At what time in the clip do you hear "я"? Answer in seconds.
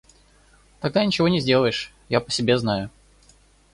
2.09-2.19